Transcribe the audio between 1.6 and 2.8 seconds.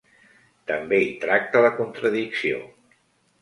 la contradicció.